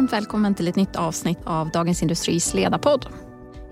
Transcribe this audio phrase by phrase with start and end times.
[0.00, 3.06] Varmt välkommen till ett nytt avsnitt av Dagens Industris ledarpodd.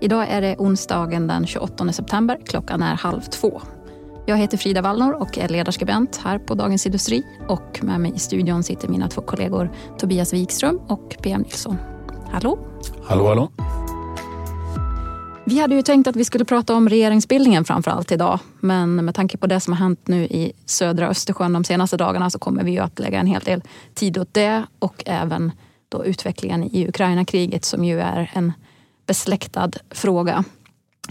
[0.01, 2.39] Idag är det onsdagen den 28 september.
[2.45, 3.61] Klockan är halv två.
[4.25, 7.23] Jag heter Frida Wallnor och är ledarskribent här på Dagens Industri.
[7.47, 11.77] Och med mig i studion sitter mina två kollegor Tobias Wikström och PM Nilsson.
[12.31, 12.59] Hallå!
[13.03, 13.51] Hallå, hallå!
[15.45, 18.39] Vi hade ju tänkt att vi skulle prata om regeringsbildningen framför allt idag.
[18.59, 22.29] Men med tanke på det som har hänt nu i södra Östersjön de senaste dagarna
[22.29, 25.51] så kommer vi ju att lägga en hel del tid åt det och även
[25.89, 28.53] då utvecklingen i Ukraina-kriget som ju är en
[29.07, 30.43] besläktad fråga.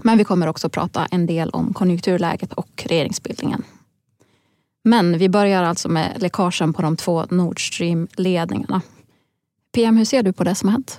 [0.02, 3.62] Men vi kommer också prata en del om konjunkturläget och regeringsbildningen.
[4.84, 8.80] Men vi börjar alltså med läckagen på de två Nord Stream-ledningarna.
[9.74, 10.98] PM, hur ser du på det som har hänt?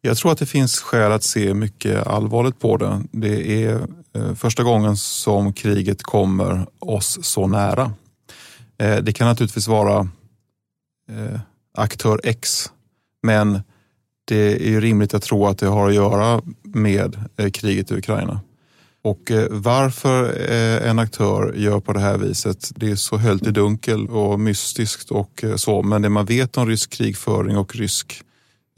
[0.00, 3.02] Jag tror att det finns skäl att se mycket allvarligt på det.
[3.10, 7.92] Det är eh, första gången som kriget kommer oss så nära.
[8.78, 10.08] Eh, det kan naturligtvis vara
[11.10, 11.40] eh,
[11.74, 12.70] aktör X,
[13.22, 13.60] men
[14.24, 18.40] det är rimligt att tro att det har att göra med eh, kriget i Ukraina.
[19.02, 23.46] Och eh, varför eh, en aktör gör på det här viset, det är så höljt
[23.46, 25.82] i dunkel och mystiskt och så.
[25.82, 28.22] Men det man vet om rysk krigföring och rysk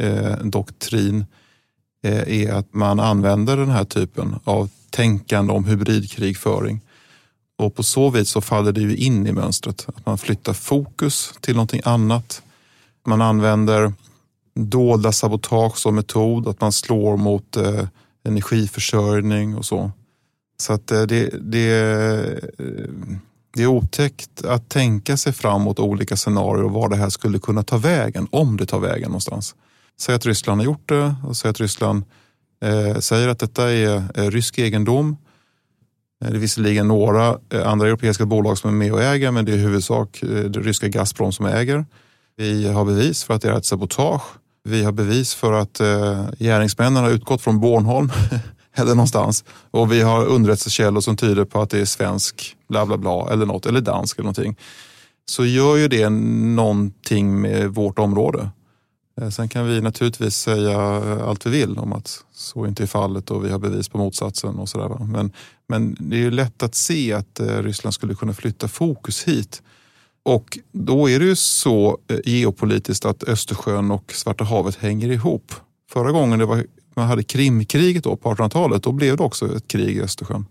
[0.02, 1.24] eh, doktrin
[2.04, 6.80] eh, är att man använder den här typen av tänkande om hybridkrigföring.
[7.58, 9.84] Och på så vis så faller det ju in i mönstret.
[9.88, 12.42] Att man flyttar fokus till någonting annat.
[13.06, 13.92] Man använder
[14.66, 17.86] dolda sabotage som metod, att man slår mot eh,
[18.24, 19.90] energiförsörjning och så.
[20.60, 22.68] Så att eh, det, det, eh,
[23.54, 27.62] det är otäckt att tänka sig framåt olika scenarier och var det här skulle kunna
[27.62, 29.54] ta vägen, om det tar vägen någonstans.
[30.00, 32.04] Säg att Ryssland har gjort det och säg att Ryssland
[32.64, 35.16] eh, säger att detta är eh, rysk egendom.
[36.24, 39.52] Eh, det är visserligen några andra europeiska bolag som är med och äger men det
[39.52, 41.86] är i huvudsak det ryska Gazprom som äger.
[42.36, 44.22] Vi har bevis för att det är ett sabotage.
[44.68, 48.12] Vi har bevis för att eh, gärningsmännen har utgått från Bornholm
[48.74, 52.98] eller någonstans och vi har underrättelsekällor som tyder på att det är svensk bla bla
[52.98, 54.56] bla eller något eller dansk eller någonting.
[55.26, 58.50] Så gör ju det någonting med vårt område.
[59.20, 60.80] Eh, sen kan vi naturligtvis säga
[61.24, 64.58] allt vi vill om att så inte är fallet och vi har bevis på motsatsen
[64.58, 65.04] och sådär.
[65.04, 65.32] Men,
[65.68, 69.62] men det är ju lätt att se att eh, Ryssland skulle kunna flytta fokus hit.
[70.28, 75.52] Och då är det ju så eh, geopolitiskt att Östersjön och Svarta havet hänger ihop.
[75.90, 79.68] Förra gången det var, man hade Krimkriget då på 1800-talet, då blev det också ett
[79.68, 80.46] krig i Östersjön.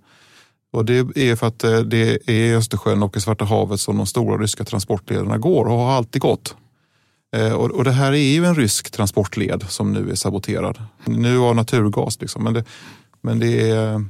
[0.73, 3.97] Och det är för att eh, det är i Östersjön och i Svarta havet som
[3.97, 6.55] de stora ryska transportlederna går och har alltid gått.
[7.35, 10.83] Eh, och, det här är ju en rysk transportled som nu är saboterad.
[11.05, 12.43] Nu av naturgas liksom.
[12.43, 12.63] Men det,
[13.21, 14.05] men det är...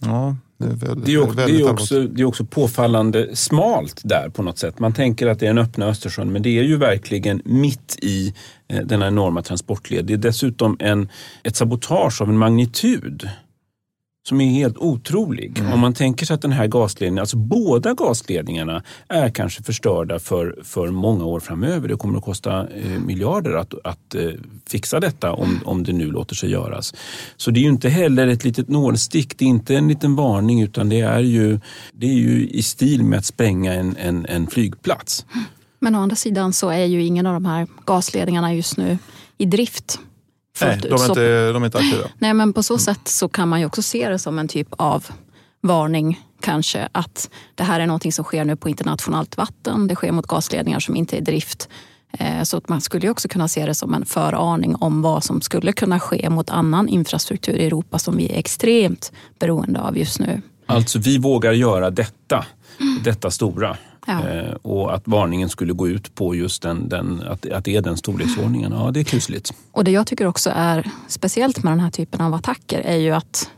[0.00, 4.00] Ja, det är, väldigt, det, är också, det, är också, det är också påfallande smalt
[4.04, 4.78] där på något sätt.
[4.78, 8.34] Man tänker att det är en öppna Östersjön men det är ju verkligen mitt i
[8.68, 10.04] eh, denna enorma transportled.
[10.04, 11.08] Det är dessutom en,
[11.42, 13.28] ett sabotage av en magnitud
[14.28, 15.58] som är helt otrolig.
[15.58, 15.72] Mm.
[15.72, 20.58] Om man tänker sig att den här gasledningen, alltså båda gasledningarna är kanske förstörda för,
[20.64, 21.88] för många år framöver.
[21.88, 24.30] Det kommer att kosta eh, miljarder att, att eh,
[24.66, 26.94] fixa detta om, om det nu låter sig göras.
[27.36, 30.62] Så det är ju inte heller ett litet nålstick, det är inte en liten varning
[30.62, 31.60] utan det är ju,
[31.92, 35.26] det är ju i stil med att spränga en, en, en flygplats.
[35.78, 38.98] Men å andra sidan så är ju ingen av de här gasledningarna just nu
[39.38, 40.00] i drift.
[40.60, 42.08] Nej, de är, inte, de är inte aktiva.
[42.18, 44.68] Nej, men på så sätt så kan man ju också se det som en typ
[44.70, 45.06] av
[45.60, 49.86] varning kanske att det här är någonting som sker nu på internationellt vatten.
[49.86, 51.68] Det sker mot gasledningar som inte är i drift.
[52.18, 55.40] Eh, så att man skulle också kunna se det som en föraning om vad som
[55.40, 60.18] skulle kunna ske mot annan infrastruktur i Europa som vi är extremt beroende av just
[60.18, 60.42] nu.
[60.66, 62.44] Alltså vi vågar göra detta,
[63.04, 63.76] detta stora.
[64.06, 64.28] Ja.
[64.28, 67.82] Eh, och att varningen skulle gå ut på just den, den, att, att det är
[67.82, 69.54] den storleksordningen, ja det är kusligt.
[69.72, 73.10] Och det jag tycker också är speciellt med den här typen av attacker är ju
[73.10, 73.50] att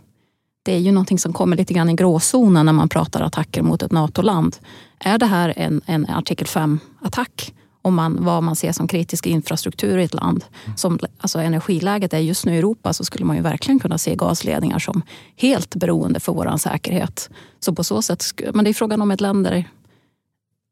[0.64, 3.82] det är ju någonting som kommer lite grann i gråzonen när man pratar attacker mot
[3.82, 4.56] ett NATO-land.
[4.98, 7.54] Är det här en, en artikel 5-attack?
[7.82, 10.44] Om man, vad man ser som kritisk infrastruktur i ett land.
[10.76, 14.14] Som alltså energiläget är just nu i Europa så skulle man ju verkligen kunna se
[14.16, 15.02] gasledningar som
[15.36, 17.30] helt beroende för vår säkerhet.
[17.60, 18.24] Så på så sätt,
[18.54, 19.64] men det är frågan om ett länder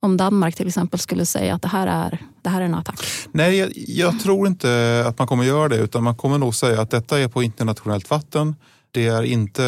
[0.02, 3.00] om Danmark till exempel skulle säga att det här är, det här är en attack?
[3.32, 6.80] Nej, jag, jag, tror inte att man kommer göra det utan man kommer nog säga
[6.80, 8.56] att detta är på internationellt vatten.
[8.90, 9.64] Det är inte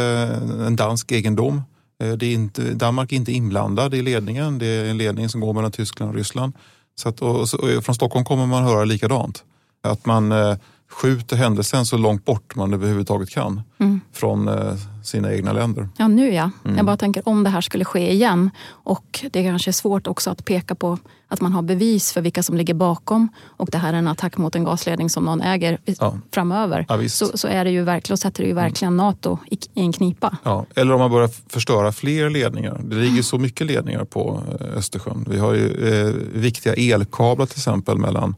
[0.66, 1.62] en dansk egendom.
[2.02, 4.58] Eh, det är inte, Danmark är inte inblandad i ledningen.
[4.58, 6.52] Det är en ledning som går mellan Tyskland och Ryssland.
[6.94, 9.44] Så att, och, och från Stockholm kommer man höra likadant.
[9.82, 10.56] Att man, eh,
[10.90, 14.00] skjuter händelsen så långt bort man överhuvudtaget kan mm.
[14.12, 15.88] från eh, sina egna länder.
[15.96, 16.50] Ja, nu ja.
[16.64, 16.76] Mm.
[16.76, 20.30] Jag bara tänker om det här skulle ske igen och det kanske är svårt också
[20.30, 20.98] att peka på
[21.28, 24.36] att man har bevis för vilka som ligger bakom och det här är en attack
[24.36, 26.18] mot en gasledning som någon äger ja.
[26.34, 26.86] framöver.
[26.88, 29.06] Ja, så, så är det ju verkligen, sätter det ju verkligen mm.
[29.06, 30.36] NATO i, i, en knipa.
[30.42, 32.80] Ja, eller om man börjar förstöra fler ledningar.
[32.84, 35.26] Det ligger så mycket ledningar på eh, Östersjön.
[35.30, 38.34] Vi har ju eh, viktiga elkablar till exempel mellan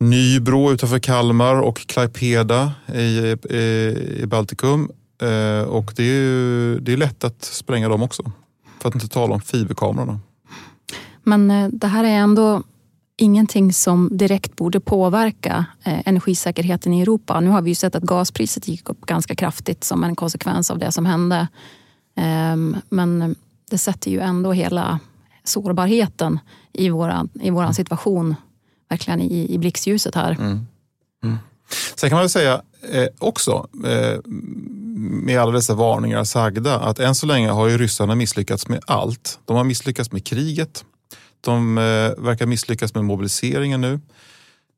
[0.00, 4.90] Nybro utanför Kalmar och Klaipeda i, i, i Baltikum.
[5.22, 8.32] Eh, och det är, ju, det är lätt att spränga dem också.
[8.80, 10.20] För att inte tala om fiberkamerorna.
[11.22, 12.62] Men eh, det här är ändå
[13.16, 17.40] ingenting som direkt borde påverka eh, energisäkerheten i Europa.
[17.40, 20.78] Nu har vi ju sett att gaspriset gick upp ganska kraftigt som en konsekvens av
[20.78, 21.48] det som hände.
[22.16, 23.36] Eh, men
[23.70, 24.98] det sätter ju ändå hela
[25.44, 26.38] sårbarheten
[26.72, 28.34] i vår i våran situation
[28.90, 30.32] verkligen i, i blixtljuset här.
[30.32, 30.66] Mm.
[31.24, 31.38] Mm.
[31.94, 34.18] Sen kan man väl säga eh, också, eh,
[35.24, 39.38] med alla dessa varningar sagda, att än så länge har ju ryssarna misslyckats med allt.
[39.44, 40.84] De har misslyckats med kriget.
[41.40, 41.82] De eh,
[42.24, 44.00] verkar misslyckas med mobiliseringen nu.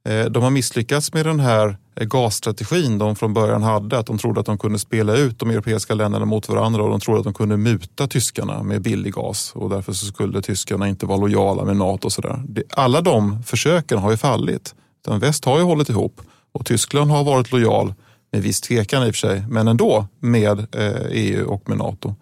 [0.04, 3.98] Eh, de har misslyckats med den här eh, gasstrategin de från början hade.
[3.98, 7.00] Att de trodde att de kunde spela ut de europeiska länderna mot varandra och de
[7.00, 11.06] trodde att de kunde muta tyskarna med billig gas och därför så skulle tyskarna inte
[11.06, 12.06] vara lojala med NATO.
[12.06, 12.42] Och så där.
[12.70, 14.74] Alla de försöken har ju fallit.
[15.04, 16.20] Den väst har ju hållit ihop
[16.52, 17.94] och Tyskland har varit lojal
[18.32, 22.14] med viss tvekan i och för sig, men ändå med eh, EU och med NATO.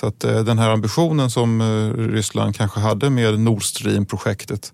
[0.00, 1.62] Så att den här ambitionen som
[1.96, 4.72] Ryssland kanske hade med Nord Stream-projektet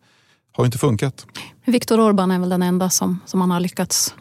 [0.57, 1.27] har inte funkat.
[1.65, 4.15] Viktor Orbán är väl den enda som, som man har lyckats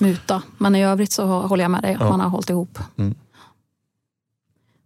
[0.00, 0.42] muta.
[0.58, 2.10] Men i övrigt så håller jag med dig att ja.
[2.10, 2.78] man har hållit ihop.
[2.98, 3.14] Mm.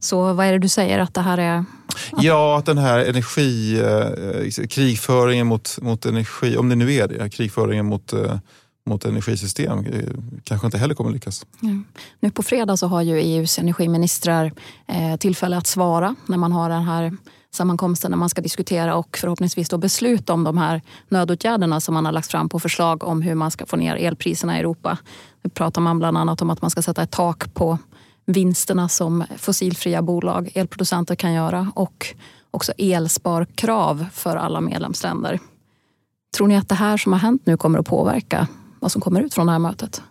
[0.01, 1.59] Så vad är det du säger att det här är?
[1.59, 2.25] Att...
[2.25, 7.31] Ja, att den här energi, eh, krigföringen mot, mot energi, om det nu är det,
[7.31, 8.39] krigföringen mot, eh,
[8.87, 10.09] mot energisystem eh,
[10.45, 11.47] kanske inte heller kommer lyckas.
[11.63, 11.85] Mm.
[12.21, 14.53] Nu på fredag så har ju EUs energiministrar
[14.87, 17.17] eh, tillfälle att svara när man har den här
[17.55, 22.05] sammankomsten när man ska diskutera och förhoppningsvis då besluta om de här nödåtgärderna som man
[22.05, 24.99] har lagt fram på förslag om hur man ska få ner elpriserna i Europa.
[25.43, 27.79] Nu pratar man bland annat om att man ska sätta ett tak på
[28.27, 32.15] vinsterna som fossilfria bolag, elproducenter kan göra och
[32.51, 35.41] också elsparkrav för alla medlemsländer.
[36.37, 38.49] Tror ni att det här som har hänt nu kommer att påverka
[38.81, 40.03] vad som kommer ut från det här mötet?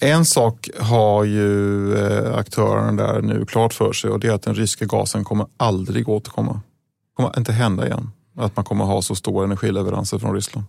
[0.00, 4.42] En sak har ju eh, aktören där nu klart för sig och det är att
[4.42, 6.52] den ryska gasen kommer aldrig återkomma.
[6.52, 10.66] Det kommer inte hända igen att man kommer ha så stora energileveranser från Ryssland.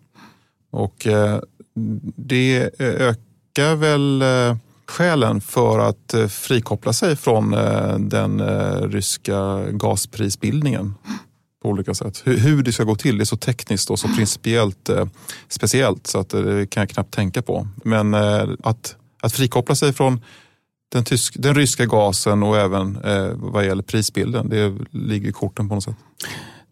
[0.72, 1.40] Och eh,
[2.16, 4.24] det eh, ökar väl
[4.88, 7.52] skälen för att frikoppla sig från
[8.00, 8.42] den
[8.92, 10.94] ryska gasprisbildningen
[11.62, 12.22] på olika sätt.
[12.26, 14.90] Hur det ska gå till är så tekniskt och så principiellt
[15.50, 17.68] speciellt så att det kan jag knappt tänka på.
[17.84, 18.14] Men
[18.64, 18.96] att
[19.28, 20.22] att frikoppla sig från
[20.92, 24.50] den, tysk, den ryska gasen och även eh, vad gäller prisbilden.
[24.50, 25.96] Det ligger i korten på något sätt.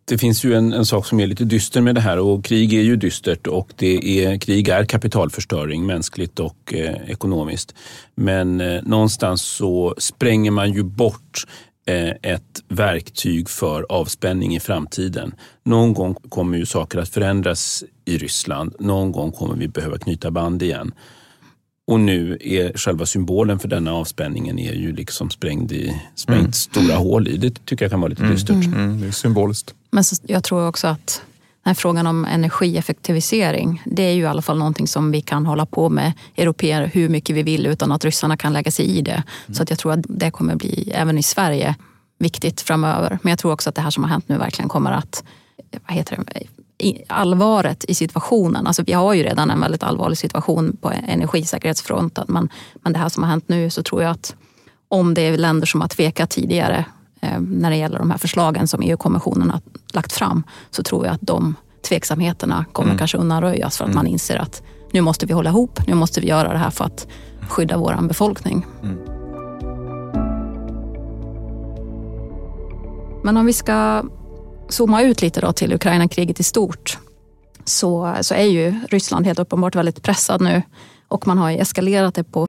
[0.07, 2.73] Det finns ju en, en, sak som är lite dyster med det här och krig
[2.73, 7.75] är ju dystert och det är, krig är kapitalförstöring mänskligt och eh, ekonomiskt.
[8.15, 11.45] Men eh, någonstans så spränger man ju bort
[11.87, 15.33] eh, ett verktyg för avspänning i framtiden.
[15.63, 18.75] Någon gång kommer ju saker att förändras i Ryssland.
[18.79, 20.93] Någon gång kommer vi behöva knyta band igen.
[21.87, 26.53] Och nu är själva symbolen för denna avspänningen är ju liksom sprängd i, sprängt mm.
[26.53, 27.37] stora hål i.
[27.37, 28.35] Det tycker jag kan vara lite mm.
[28.35, 28.65] dystert.
[28.65, 28.73] Mm.
[28.73, 29.01] Mm.
[29.01, 29.73] Det är symboliskt.
[29.91, 31.21] Men så, jag tror också att
[31.63, 35.45] den här frågan om energieffektivisering, det är ju i alla fall någonting som vi kan
[35.45, 39.01] hålla på med europeer hur mycket vi vill utan att ryssarna kan lägga sig i
[39.01, 39.23] det.
[39.53, 41.75] Så att jag tror att det kommer bli, även i Sverige,
[42.19, 43.19] viktigt framöver.
[43.21, 45.23] Men jag tror också att det här som har hänt nu verkligen kommer att
[45.87, 46.43] vad heter det,
[47.07, 48.67] allvaret i situationen.
[48.67, 52.25] Alltså vi har ju redan en väldigt allvarlig situation på energisäkerhetsfronten.
[52.27, 54.35] Men, men det här som har hänt nu så tror jag att
[54.87, 56.85] om det är länder som har tvekat tidigare
[57.21, 59.61] eh, när det gäller de här förslagen som EU-kommissionen har
[59.93, 61.55] lagt fram så tror jag att de
[61.87, 62.97] tveksamheterna kommer mm.
[62.97, 63.95] kanske undanröjas för att mm.
[63.95, 66.85] man inser att nu måste vi hålla ihop, nu måste vi göra det här för
[66.85, 67.07] att
[67.49, 68.65] skydda vår befolkning.
[68.83, 68.97] Mm.
[73.23, 74.03] Men om vi ska
[74.69, 76.97] zooma ut lite då till Ukraina-kriget i stort
[77.65, 80.61] så, så är ju Ryssland helt uppenbart väldigt pressad nu
[81.07, 82.47] och man har ju eskalerat det på...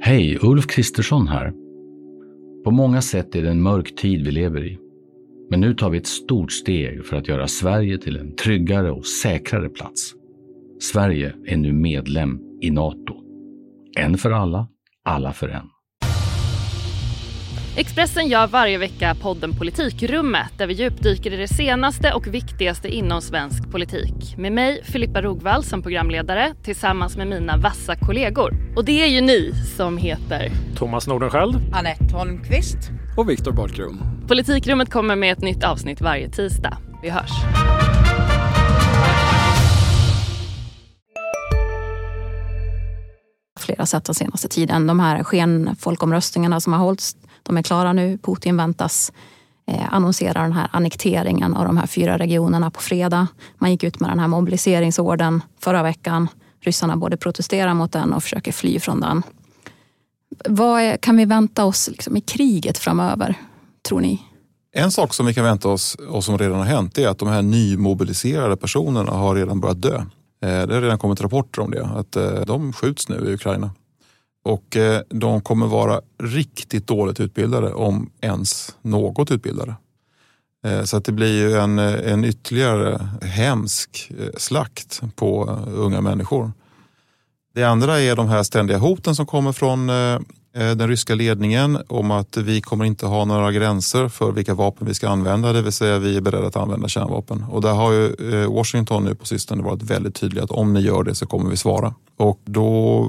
[0.00, 1.52] Hej, Ulf Kristersson här.
[2.64, 4.78] På många sätt är det en mörk tid vi lever i.
[5.50, 9.06] Men nu tar vi ett stort steg för att göra Sverige till en tryggare och
[9.06, 10.12] säkrare plats.
[10.80, 13.14] Sverige är nu medlem i Nato.
[13.98, 14.68] En för alla,
[15.04, 15.73] alla för en.
[17.76, 23.22] Expressen gör varje vecka podden Politikrummet där vi djupdyker i det senaste och viktigaste inom
[23.22, 24.36] svensk politik.
[24.38, 28.54] Med mig, Filippa Rogvall, som programledare tillsammans med mina vassa kollegor.
[28.76, 32.78] Och det är ju ni som heter Thomas Nordenskjöld, Anette Holmqvist
[33.16, 33.98] och Viktor Bartkron.
[34.28, 36.78] Politikrummet kommer med ett nytt avsnitt varje tisdag.
[37.02, 37.30] Vi hörs.
[43.64, 44.86] flera sätt den senaste tiden.
[44.86, 48.18] De här skenfolkomröstningarna som har hållits, de är klara nu.
[48.18, 49.12] Putin väntas
[49.66, 53.26] eh, annonsera den här annekteringen av de här fyra regionerna på fredag.
[53.58, 56.28] Man gick ut med den här mobiliseringsorden förra veckan.
[56.60, 59.22] Ryssarna både protesterar mot den och försöker fly från den.
[60.48, 63.34] Vad är, kan vi vänta oss liksom, i kriget framöver,
[63.88, 64.22] tror ni?
[64.76, 67.28] En sak som vi kan vänta oss och som redan har hänt är att de
[67.28, 69.96] här nymobiliserade personerna har redan börjat dö.
[69.96, 73.70] Eh, det har redan kommit rapporter om det, att eh, de skjuts nu i Ukraina.
[74.44, 79.74] Och eh, de kommer vara riktigt dåligt utbildade, om ens något utbildade.
[80.66, 86.52] Eh, så att det blir ju en, eh, en ytterligare hemsk slakt på unga människor.
[87.54, 89.90] Det andra är de här ständiga hoten som kommer från
[90.56, 94.86] Eh, den ryska ledningen om att vi kommer inte ha några gränser för vilka vapen
[94.86, 97.44] vi ska använda, det vill säga vi är beredda att använda kärnvapen.
[97.50, 100.80] Och där har ju eh, Washington nu på sistone varit väldigt tydlig att om ni
[100.80, 101.94] gör det så kommer vi svara.
[102.16, 103.08] Och då,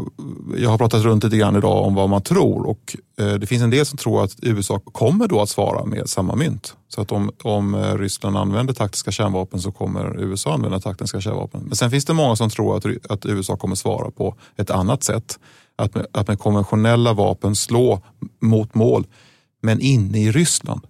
[0.57, 3.63] jag har pratat runt lite grann idag om vad man tror och eh, det finns
[3.63, 6.75] en del som tror att USA kommer då att svara med samma mynt.
[6.87, 11.61] Så att om, om eh, Ryssland använder taktiska kärnvapen så kommer USA använda taktiska kärnvapen.
[11.61, 15.03] Men sen finns det många som tror att, att USA kommer svara på ett annat
[15.03, 15.39] sätt
[15.75, 18.01] att med, att med konventionella vapen slå
[18.41, 19.07] mot mål,
[19.61, 20.81] men inne i Ryssland.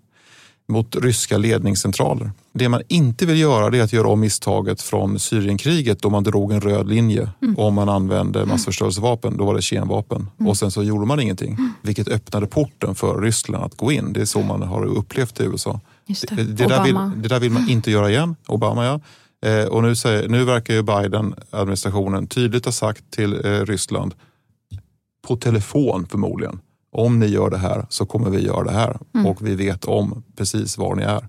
[0.68, 2.32] Mot ryska ledningscentraler.
[2.54, 6.52] Det man inte vill göra är att göra om misstaget från Syrienkriget då man drog
[6.52, 7.56] en röd linje mm.
[7.56, 9.38] och man använde massförstörelsevapen.
[9.38, 10.50] Då var det kemvapen mm.
[10.50, 11.54] och sen så gjorde man ingenting.
[11.54, 11.74] Mm.
[11.82, 14.14] Vilket öppnade porten för Ryssland att gå in.
[14.14, 15.80] Det är så man har upplevt i USA.
[16.08, 16.36] Det.
[16.36, 18.36] Det, det, där vill, det, där vill, man inte göra igen.
[18.48, 19.00] Obama ja.
[19.50, 24.14] Eh, och nu, säger, nu verkar ju Biden-administrationen tydligt ha sagt till eh, Ryssland
[25.28, 26.60] på telefon förmodligen.
[26.96, 29.26] Om ni gör det här så kommer vi göra det här mm.
[29.26, 31.28] och vi vet om precis var ni är.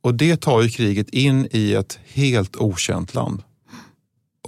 [0.00, 3.42] Och det tar ju kriget in i ett helt okänt land.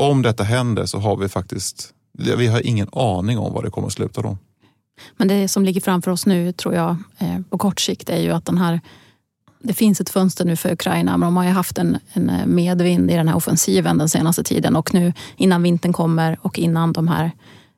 [0.01, 3.87] Om detta händer så har vi faktiskt, vi har ingen aning om vad det kommer
[3.87, 4.39] att sluta då.
[5.17, 8.31] Men det som ligger framför oss nu tror jag eh, på kort sikt är ju
[8.31, 8.81] att den här
[9.63, 13.11] det finns ett fönster nu för Ukraina, men de har ju haft en, en medvind
[13.11, 17.09] i den här offensiven den senaste tiden och nu innan vintern kommer och innan de
[17.09, 17.31] här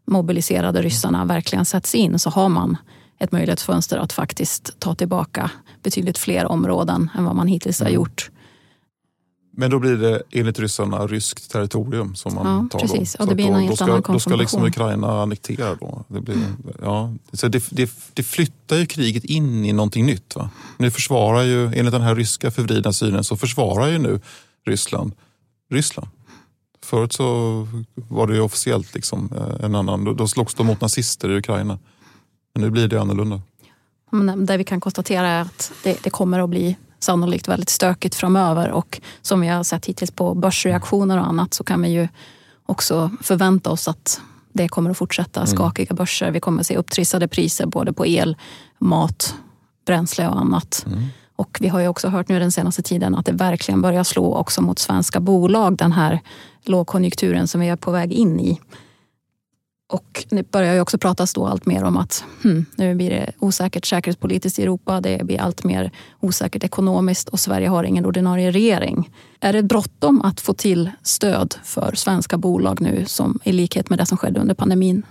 [0.09, 2.77] mobiliserade ryssarna verkligen sätts in så har man
[3.19, 5.51] ett möjlighetsfönster att faktiskt ta tillbaka
[5.83, 7.95] betydligt fler områden än vad man hittills har mm.
[7.95, 8.31] gjort.
[9.59, 13.17] Men då blir det enligt ryssarna ryskt territorium som man ja, tar precis.
[13.19, 13.25] då.
[13.25, 16.05] Det blir då, då, ska, då ska liksom Ukraina annektera då.
[16.09, 16.57] Det, blir, mm.
[16.83, 17.15] ja.
[17.33, 20.37] så det, det, det, flyttar ju kriget in i någonting nytt.
[20.37, 20.51] Va?
[20.77, 24.21] Nu försvarar ju, enligt den här ryska förvridna synen så försvarar ju nu
[24.67, 25.13] Ryssland
[25.71, 26.09] Ryssland.
[26.89, 31.31] Förut så var det ju officiellt liksom eh, en annan, då slogs de mot nazister
[31.31, 31.79] i Ukraina.
[32.55, 33.41] Men nu blir det annorlunda.
[34.37, 38.71] Det vi kan konstatera är att det, det, kommer att bli sannolikt väldigt stökigt framöver
[38.71, 42.09] och som vi har sett hittills på börsreaktioner och annat så kan vi ju
[42.67, 44.21] också förvänta oss att
[44.53, 45.41] det kommer att fortsätta.
[45.41, 45.57] Mm.
[45.57, 46.31] Skakiga börser.
[46.31, 48.37] Vi kommer att se upptrissade priser både på el,
[48.79, 49.35] mat,
[49.87, 50.85] bränsle och annat.
[50.87, 51.03] Mm.
[51.39, 54.35] Och vi har ju också hört nu den senaste tiden att det verkligen börjar slå
[54.35, 56.21] också mot svenska bolag, den här
[56.65, 58.61] lågkonjunkturen som vi är på väg in i.
[59.93, 63.33] Och det börjar ju också pratas då allt mer om att hmm, nu blir det
[63.39, 65.01] osäkert säkerhetspolitiskt i Europa.
[65.01, 65.91] Det blir allt mer
[66.21, 69.11] osäkert ekonomiskt och Sverige har ingen ordinarie regering.
[69.41, 73.99] Är det bråttom att få till stöd för svenska bolag nu som i likhet med
[73.99, 75.03] det som skedde under pandemin?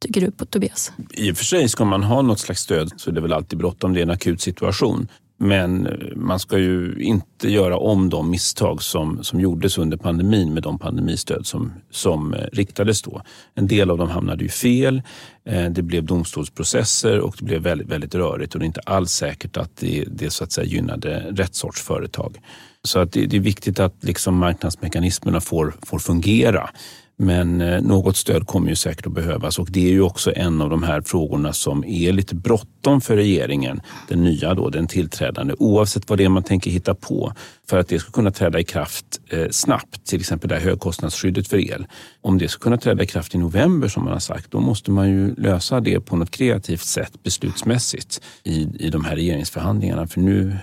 [0.00, 0.92] Tycker du Tobias?
[1.10, 3.58] I och för sig ska man ha något slags stöd så är det väl alltid
[3.58, 3.94] bråttom.
[3.94, 5.08] Det är en akut situation.
[5.38, 10.54] Men eh, man ska ju inte göra om de misstag som, som gjordes under pandemin
[10.54, 13.22] med de pandemistöd som, som eh, riktades då.
[13.54, 15.02] En del av dem hamnade ju fel.
[15.44, 19.10] Eh, det blev domstolsprocesser och det blev väldigt, väldigt rörigt och det är inte alls
[19.10, 22.40] säkert att det, det så att säga gynnade rätt sorts företag.
[22.82, 26.70] Så att det, det är viktigt att liksom marknadsmekanismerna får, får fungera.
[27.18, 30.60] Men eh, något stöd kommer ju säkert att behövas och det är ju också en
[30.60, 35.54] av de här frågorna som är lite bråttom för regeringen, den nya då, den tillträdande,
[35.58, 37.32] oavsett vad det är man tänker hitta på
[37.68, 41.48] för att det ska kunna träda i kraft eh, snabbt, till exempel det här högkostnadsskyddet
[41.48, 41.86] för el.
[42.20, 44.90] Om det ska kunna träda i kraft i november som man har sagt, då måste
[44.90, 50.06] man ju lösa det på något kreativt sätt beslutsmässigt i, i de här regeringsförhandlingarna.
[50.06, 50.56] För nu,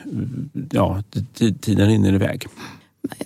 [0.71, 1.03] ja,
[1.61, 2.47] tiden rinner iväg.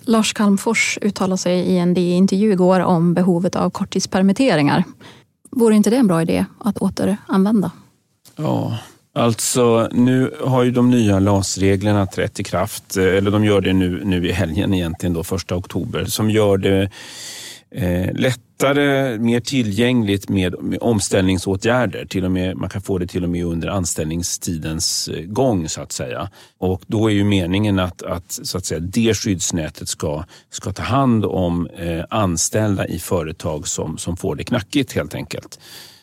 [0.02, 4.84] Lars Calmfors uttalade sig i en DI-intervju igår om behovet av korttidspermitteringar.
[5.50, 7.70] Vore inte det en bra idé att återanvända?
[8.36, 8.78] Ja,
[9.18, 13.72] Alltså, nu har ju de nya LAS-reglerna trätt i kraft, eh, eller de gör det
[13.72, 16.90] nu, nu i helgen egentligen, då, första oktober, som gör det
[17.70, 22.04] eh, lättare, mer tillgängligt med, med, omställningsåtgärder.
[22.04, 25.80] Till och med, man kan få det till och med under anställningstidens eh, gång så
[25.80, 26.30] att säga.
[26.58, 30.82] Och då är ju meningen att, att, så att säga, det skyddsnätet ska, ska ta
[30.82, 35.58] hand om eh, anställda i företag som, som får det knackigt helt enkelt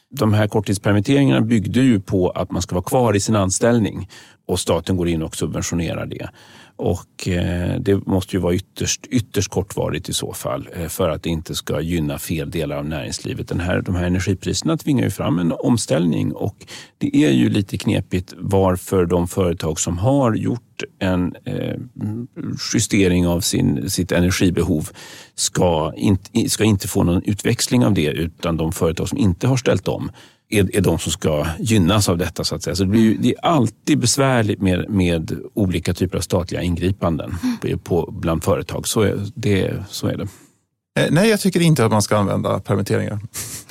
[0.09, 4.09] de här korttidspermitteringarna byggde ju på att man ska vara kvar i sin anställning
[4.47, 6.29] och staten går in och subventionerar det.
[6.77, 11.23] Och eh, det måste ju vara ytterst, ytterst kortvarigt i så fall eh, för att
[11.23, 13.47] det inte ska gynna fel delar av näringslivet.
[13.47, 16.55] Den här, de här energipriserna tvingar ju fram en omställning och
[16.97, 21.75] det är ju lite knepigt varför de företag som har gjort en eh,
[22.73, 24.89] justering av sin, sitt energibehov
[25.35, 29.57] ska inte, ska inte få någon utväxling av det utan de företag som inte har
[29.57, 30.11] ställt om
[30.49, 32.43] är, är de som ska gynnas av detta.
[32.43, 32.75] så att säga.
[32.75, 37.79] Så det, blir, det är alltid besvärligt med, med olika typer av statliga ingripanden mm.
[37.79, 38.87] på, bland företag.
[38.87, 39.83] Så är det.
[39.89, 40.27] Så är det.
[40.99, 43.19] Eh, nej, jag tycker inte att man ska använda permitteringar.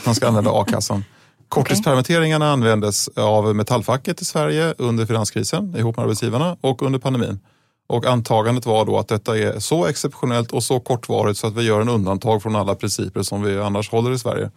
[0.04, 1.04] Man ska använda a-kassan.
[1.49, 7.40] Korttidspermitteringarna användes av Metallfacket i Sverige under finanskrisen ihop med arbetsgivarna och under pandemin.
[7.87, 11.62] Och antagandet var då att detta är så exceptionellt och så kortvarigt så att vi
[11.62, 14.50] gör en undantag från alla principer som vi annars håller i Sverige.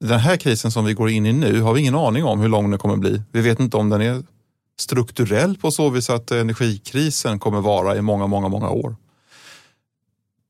[0.00, 2.48] Den här krisen som vi går in i nu har vi ingen aning om hur
[2.48, 3.22] lång den kommer bli.
[3.32, 4.22] Vi vet inte om den är
[4.78, 8.96] strukturell på så vis att energikrisen kommer vara i många, många, många år.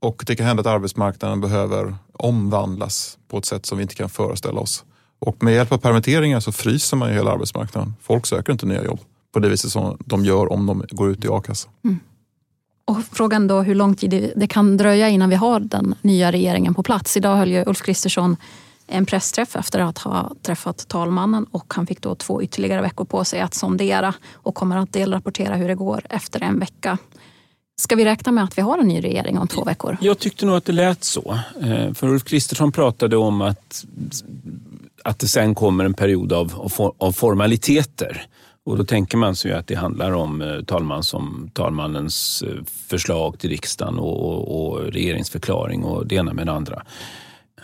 [0.03, 4.09] Och det kan hända att arbetsmarknaden behöver omvandlas på ett sätt som vi inte kan
[4.09, 4.85] föreställa oss.
[5.19, 7.95] Och med hjälp av permitteringar så fryser man ju hela arbetsmarknaden.
[8.03, 9.01] Folk söker inte nya jobb
[9.33, 11.69] på det viset som de gör om de går ut i a-kassa.
[11.85, 12.01] Mm.
[12.85, 16.75] Och frågan då hur lång tid det kan dröja innan vi har den nya regeringen
[16.75, 17.17] på plats.
[17.17, 18.37] Idag höll ju Ulf Kristersson
[18.87, 23.25] en pressträff efter att ha träffat talmannen och han fick då två ytterligare veckor på
[23.25, 26.99] sig att sondera och kommer att delrapportera hur det går efter en vecka.
[27.79, 29.97] Ska vi räkna med att vi har en ny regering om två veckor?
[30.01, 31.39] Jag tyckte nog att det lät så.
[31.63, 33.85] Eh, för Ulf Kristersson pratade om att,
[35.05, 38.27] att det sen kommer en period av, av formaliteter.
[38.65, 43.39] Och då tänker man sig att det handlar om eh, talman som, talmannens eh, förslag
[43.39, 46.83] till riksdagen och, och, och regeringsförklaring och det ena med det andra.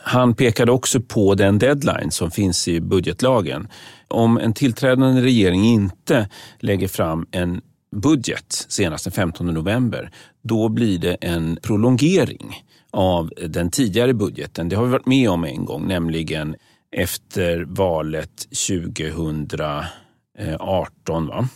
[0.04, 3.68] Han pekade också på den deadline som finns i budgetlagen.
[4.08, 7.60] Om en tillträdande regering inte lägger fram en
[7.96, 10.10] budget senast den 15 november,
[10.42, 14.68] då blir det en prolongering av den tidigare budgeten.
[14.68, 16.56] Det har vi varit med om en gång, nämligen
[16.96, 21.26] efter valet 2018.
[21.26, 21.48] Va?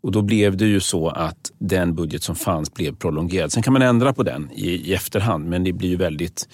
[0.00, 3.52] Och då blev det ju så att den budget som fanns blev prolongerad.
[3.52, 6.48] Sen kan man ändra på den i, i efterhand, men det blir ju väldigt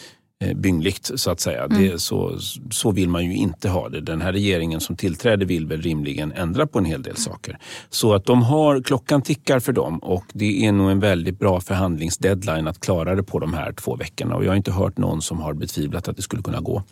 [0.55, 1.65] byngligt så att säga.
[1.65, 1.83] Mm.
[1.83, 2.39] Det, så,
[2.71, 4.01] så vill man ju inte ha det.
[4.01, 7.59] Den här regeringen som tillträder vill väl rimligen ändra på en hel del saker.
[7.91, 11.61] Så att de har, klockan tickar för dem och det är nog en väldigt bra
[11.61, 14.35] förhandlingsdeadline att klara det på de här två veckorna.
[14.35, 16.83] Och jag har inte hört någon som har betvivlat att det skulle kunna gå.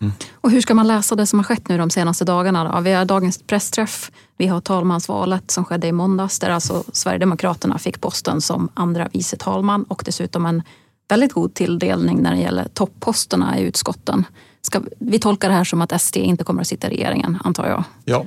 [0.00, 0.12] Mm.
[0.34, 2.72] Och hur ska man läsa det som har skett nu de senaste dagarna?
[2.72, 2.80] Då?
[2.80, 8.00] Vi har dagens pressträff, vi har talmansvalet som skedde i måndags där alltså Sverigedemokraterna fick
[8.00, 10.62] posten som andra vice talman och dessutom en
[11.08, 14.26] väldigt god tilldelning när det gäller topposterna i utskotten.
[14.62, 17.66] Ska vi tolka det här som att SD inte kommer att sitta i regeringen, antar
[17.66, 17.84] jag?
[18.04, 18.26] Ja.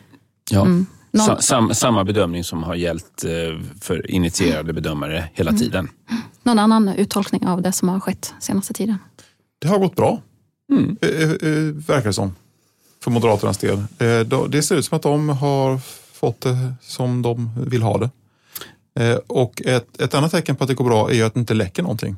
[0.50, 0.62] ja.
[0.62, 0.86] Mm.
[1.12, 1.42] Någon...
[1.42, 3.32] Sam, samma bedömning som har gällt eh,
[3.82, 5.62] för initierade bedömare hela mm.
[5.62, 5.90] tiden.
[6.44, 8.98] Någon annan uttolkning av det som har skett senaste tiden?
[9.60, 10.22] Det har gått bra,
[10.72, 10.98] mm.
[11.02, 12.36] Eh, eh, verkar det som.
[13.04, 13.84] För Moderaternas del.
[14.50, 15.78] Det ser ut som att de har
[16.14, 18.10] fått det som de vill ha det.
[19.28, 21.84] Och ett, ett annat tecken på att det går bra är att det inte läcker
[21.84, 22.16] någonting.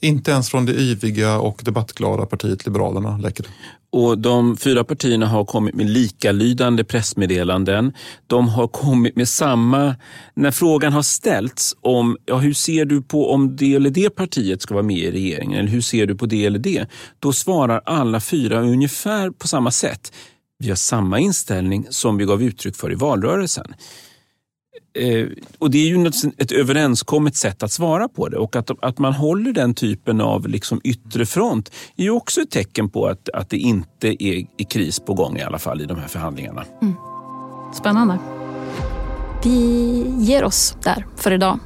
[0.00, 3.46] Inte ens från det yviga och debattglada partiet Liberalerna läcker
[3.92, 7.92] och De fyra partierna har kommit med likalydande pressmeddelanden.
[8.26, 9.96] De har kommit med samma...
[10.34, 14.62] När frågan har ställts om ja, hur ser du på om det eller det partiet
[14.62, 16.86] ska vara med i regeringen, eller hur ser du på det eller det?
[17.18, 20.12] Då svarar alla fyra ungefär på samma sätt.
[20.58, 23.74] Vi har samma inställning som vi gav uttryck för i valrörelsen.
[24.94, 25.26] Eh,
[25.58, 26.06] och Det är ju
[26.38, 30.48] ett överenskommet sätt att svara på det och att, att man håller den typen av
[30.48, 34.64] liksom yttre front är ju också ett tecken på att, att det inte är, är
[34.64, 36.64] kris på gång i alla fall i de här förhandlingarna.
[36.82, 36.94] Mm.
[37.74, 38.18] Spännande.
[39.44, 41.58] Vi ger oss där för idag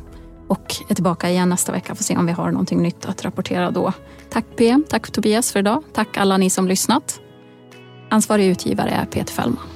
[0.49, 3.25] och är tillbaka igen nästa vecka för att se om vi har någonting nytt att
[3.25, 3.93] rapportera då.
[4.31, 5.83] Tack PM, tack Tobias för idag.
[5.93, 7.21] Tack alla ni som lyssnat.
[8.11, 9.76] Ansvarig utgivare är Peter Fällman.